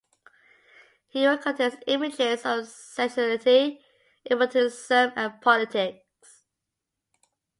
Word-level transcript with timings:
He 1.09 1.27
work 1.27 1.43
contains 1.43 1.75
images 1.85 2.43
of 2.43 2.65
sensuality, 2.67 3.81
eroticism 4.31 5.13
and 5.15 5.39
politics. 5.41 6.41